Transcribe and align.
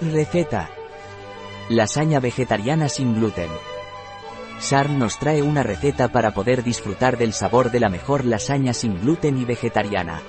Receta. 0.00 0.68
Lasaña 1.70 2.20
vegetariana 2.20 2.90
sin 2.90 3.14
gluten. 3.14 3.48
SAR 4.58 4.90
nos 4.90 5.18
trae 5.18 5.40
una 5.40 5.62
receta 5.62 6.08
para 6.08 6.32
poder 6.32 6.62
disfrutar 6.62 7.16
del 7.16 7.32
sabor 7.32 7.70
de 7.70 7.80
la 7.80 7.88
mejor 7.88 8.26
lasaña 8.26 8.74
sin 8.74 9.00
gluten 9.00 9.38
y 9.38 9.46
vegetariana. 9.46 10.20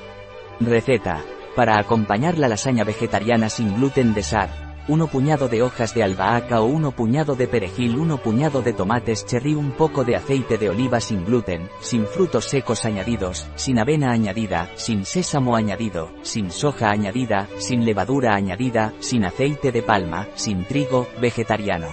Receta. 0.62 1.22
Para 1.54 1.80
acompañar 1.80 2.38
la 2.38 2.48
lasaña 2.48 2.86
vegetariana 2.86 3.50
sin 3.50 3.76
gluten 3.76 4.14
de 4.14 4.24
SAR, 4.24 4.67
1 4.90 5.08
puñado 5.08 5.50
de 5.50 5.62
hojas 5.62 5.94
de 5.94 6.02
albahaca 6.02 6.62
o 6.62 6.66
1 6.66 6.92
puñado 6.92 7.36
de 7.36 7.46
perejil, 7.48 7.98
1 7.98 8.18
puñado 8.20 8.62
de 8.62 8.72
tomates 8.72 9.26
cherry, 9.26 9.54
un 9.54 9.72
poco 9.72 10.06
de 10.06 10.16
aceite 10.16 10.58
de 10.58 10.70
oliva 10.70 11.02
sin 11.02 11.26
gluten, 11.26 11.70
sin 11.82 12.06
frutos 12.06 12.46
secos 12.46 12.86
añadidos, 12.86 13.48
sin 13.56 13.80
avena 13.80 14.12
añadida, 14.12 14.70
sin 14.76 15.04
sésamo 15.04 15.58
añadido, 15.58 16.10
sin 16.22 16.52
soja 16.52 16.90
añadida, 16.90 17.50
sin 17.58 17.84
levadura 17.84 18.34
añadida, 18.34 18.94
sin 19.00 19.26
aceite 19.26 19.74
de 19.74 19.82
palma, 19.82 20.30
sin 20.36 20.64
trigo, 20.64 21.06
vegetariano. 21.20 21.88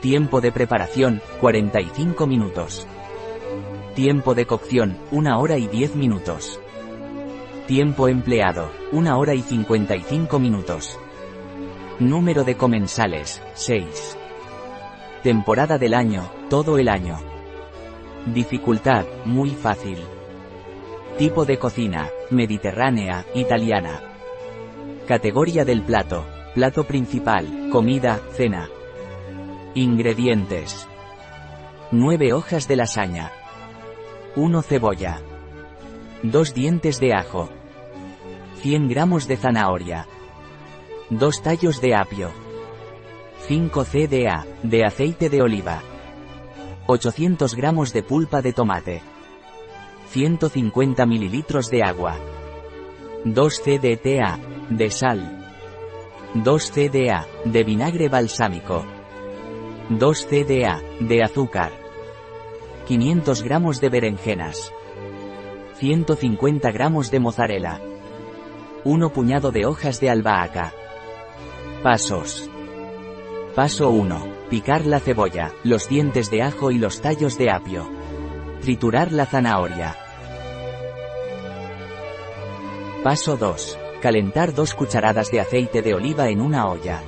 Tiempo 0.00 0.40
de 0.40 0.52
preparación, 0.52 1.20
45 1.40 2.26
minutos. 2.26 2.86
Tiempo 3.94 4.34
de 4.34 4.46
cocción, 4.46 4.96
1 5.10 5.38
hora 5.38 5.58
y 5.58 5.66
10 5.66 5.96
minutos. 5.96 6.58
Tiempo 7.66 8.08
empleado, 8.08 8.70
1 8.92 9.18
hora 9.18 9.34
y 9.34 9.42
55 9.42 10.38
minutos. 10.38 10.98
Número 12.00 12.42
de 12.42 12.56
comensales, 12.56 13.40
6. 13.54 14.18
Temporada 15.22 15.78
del 15.78 15.94
año, 15.94 16.28
todo 16.50 16.76
el 16.78 16.88
año. 16.88 17.20
Dificultad, 18.26 19.04
muy 19.24 19.50
fácil. 19.50 19.98
Tipo 21.18 21.44
de 21.44 21.56
cocina, 21.56 22.10
mediterránea, 22.30 23.24
italiana. 23.32 24.02
Categoría 25.06 25.64
del 25.64 25.82
plato, 25.82 26.24
plato 26.52 26.82
principal, 26.82 27.68
comida, 27.70 28.20
cena. 28.32 28.68
Ingredientes. 29.74 30.88
9 31.92 32.32
hojas 32.32 32.66
de 32.66 32.74
lasaña. 32.74 33.30
1 34.34 34.62
cebolla. 34.62 35.20
2 36.24 36.54
dientes 36.54 36.98
de 36.98 37.14
ajo. 37.14 37.50
100 38.62 38.88
gramos 38.88 39.28
de 39.28 39.36
zanahoria. 39.36 40.08
2 41.10 41.42
tallos 41.42 41.82
de 41.82 41.94
apio. 41.94 42.30
5 43.46 43.84
cda, 43.84 44.46
de 44.62 44.84
aceite 44.86 45.28
de 45.28 45.42
oliva. 45.42 45.82
800 46.86 47.54
gramos 47.54 47.92
de 47.92 48.02
pulpa 48.02 48.40
de 48.40 48.54
tomate. 48.54 49.02
150 50.08 51.04
mililitros 51.04 51.68
de 51.68 51.82
agua. 51.82 52.16
2 53.24 53.60
cdta, 53.60 54.38
de 54.70 54.90
sal. 54.90 55.44
2 56.34 56.70
cda, 56.70 57.26
de 57.44 57.64
vinagre 57.64 58.08
balsámico. 58.08 58.86
2 59.90 60.26
cda, 60.26 60.82
de 61.00 61.22
azúcar. 61.22 61.72
500 62.86 63.42
gramos 63.42 63.78
de 63.78 63.88
berenjenas. 63.90 64.72
150 65.76 66.70
gramos 66.70 67.10
de 67.10 67.20
mozzarella. 67.20 67.80
1 68.84 69.10
puñado 69.10 69.50
de 69.50 69.66
hojas 69.66 70.00
de 70.00 70.08
albahaca. 70.08 70.72
Pasos. 71.84 72.48
Paso 73.54 73.90
1. 73.90 74.48
Picar 74.48 74.86
la 74.86 75.00
cebolla, 75.00 75.52
los 75.64 75.86
dientes 75.86 76.30
de 76.30 76.40
ajo 76.40 76.70
y 76.70 76.78
los 76.78 77.02
tallos 77.02 77.36
de 77.36 77.50
apio. 77.50 77.86
Triturar 78.62 79.12
la 79.12 79.26
zanahoria. 79.26 79.94
Paso 83.02 83.36
2. 83.36 83.78
Calentar 84.00 84.54
2 84.54 84.74
cucharadas 84.74 85.30
de 85.30 85.40
aceite 85.40 85.82
de 85.82 85.92
oliva 85.92 86.30
en 86.30 86.40
una 86.40 86.68
olla. 86.68 87.02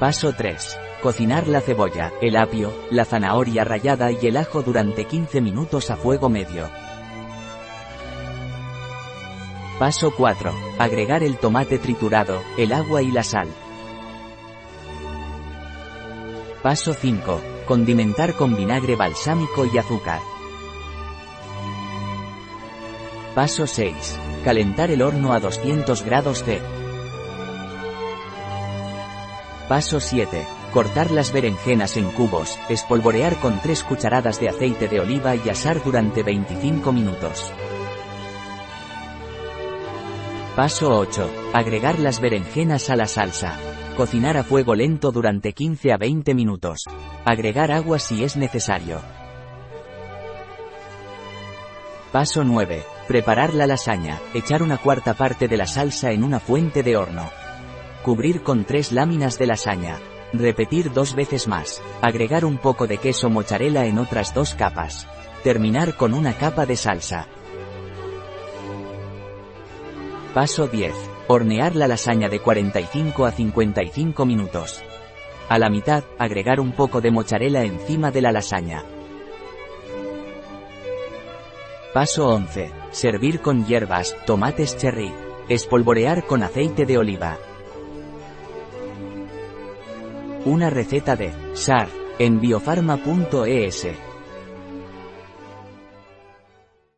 Paso 0.00 0.32
3. 0.32 0.76
Cocinar 1.04 1.46
la 1.46 1.60
cebolla, 1.60 2.12
el 2.20 2.36
apio, 2.36 2.72
la 2.90 3.04
zanahoria 3.04 3.62
rallada 3.62 4.10
y 4.10 4.26
el 4.26 4.38
ajo 4.38 4.62
durante 4.62 5.04
15 5.04 5.40
minutos 5.40 5.88
a 5.92 5.96
fuego 5.96 6.28
medio. 6.28 6.68
Paso 9.80 10.10
4. 10.14 10.52
Agregar 10.78 11.22
el 11.22 11.38
tomate 11.38 11.78
triturado, 11.78 12.42
el 12.58 12.74
agua 12.74 13.00
y 13.00 13.10
la 13.10 13.22
sal. 13.22 13.48
Paso 16.62 16.92
5. 16.92 17.40
Condimentar 17.66 18.34
con 18.34 18.54
vinagre 18.54 18.94
balsámico 18.94 19.64
y 19.64 19.78
azúcar. 19.78 20.20
Paso 23.34 23.66
6. 23.66 24.18
Calentar 24.44 24.90
el 24.90 25.00
horno 25.00 25.32
a 25.32 25.40
200 25.40 26.04
grados 26.04 26.44
C. 26.44 26.60
Paso 29.66 29.98
7. 29.98 30.46
Cortar 30.74 31.10
las 31.10 31.32
berenjenas 31.32 31.96
en 31.96 32.10
cubos, 32.10 32.58
espolvorear 32.68 33.36
con 33.36 33.58
3 33.62 33.82
cucharadas 33.84 34.40
de 34.40 34.50
aceite 34.50 34.88
de 34.88 35.00
oliva 35.00 35.36
y 35.36 35.48
asar 35.48 35.82
durante 35.82 36.22
25 36.22 36.92
minutos. 36.92 37.50
Paso 40.56 40.98
8. 40.98 41.30
Agregar 41.52 42.00
las 42.00 42.20
berenjenas 42.20 42.90
a 42.90 42.96
la 42.96 43.06
salsa. 43.06 43.56
Cocinar 43.96 44.36
a 44.36 44.42
fuego 44.42 44.74
lento 44.74 45.12
durante 45.12 45.52
15 45.52 45.92
a 45.92 45.96
20 45.96 46.34
minutos. 46.34 46.86
Agregar 47.24 47.70
agua 47.70 48.00
si 48.00 48.24
es 48.24 48.36
necesario. 48.36 49.00
Paso 52.10 52.42
9. 52.42 52.82
Preparar 53.06 53.54
la 53.54 53.68
lasaña. 53.68 54.18
Echar 54.34 54.64
una 54.64 54.76
cuarta 54.76 55.14
parte 55.14 55.46
de 55.46 55.56
la 55.56 55.68
salsa 55.68 56.10
en 56.10 56.24
una 56.24 56.40
fuente 56.40 56.82
de 56.82 56.96
horno. 56.96 57.30
Cubrir 58.04 58.42
con 58.42 58.64
tres 58.64 58.90
láminas 58.90 59.38
de 59.38 59.46
lasaña. 59.46 59.98
Repetir 60.32 60.92
dos 60.92 61.14
veces 61.14 61.46
más. 61.46 61.80
Agregar 62.02 62.44
un 62.44 62.58
poco 62.58 62.88
de 62.88 62.98
queso 62.98 63.30
mozzarella 63.30 63.86
en 63.86 63.98
otras 63.98 64.34
dos 64.34 64.56
capas. 64.56 65.06
Terminar 65.44 65.96
con 65.96 66.12
una 66.12 66.32
capa 66.32 66.66
de 66.66 66.74
salsa. 66.74 67.28
Paso 70.34 70.68
10. 70.68 70.92
Hornear 71.26 71.74
la 71.74 71.88
lasaña 71.88 72.28
de 72.28 72.38
45 72.38 73.26
a 73.26 73.32
55 73.32 74.24
minutos. 74.24 74.80
A 75.48 75.58
la 75.58 75.68
mitad, 75.68 76.04
agregar 76.18 76.60
un 76.60 76.70
poco 76.70 77.00
de 77.00 77.10
mozzarella 77.10 77.64
encima 77.64 78.12
de 78.12 78.20
la 78.22 78.30
lasaña. 78.30 78.84
Paso 81.92 82.28
11. 82.28 82.70
Servir 82.92 83.40
con 83.40 83.66
hierbas, 83.66 84.16
tomates 84.24 84.76
cherry. 84.76 85.12
Espolvorear 85.48 86.24
con 86.24 86.44
aceite 86.44 86.86
de 86.86 86.96
oliva. 86.96 87.36
Una 90.44 90.70
receta 90.70 91.16
de 91.16 91.32
SAR 91.54 91.88
en 92.20 92.40
biofarma.es. 92.40 94.09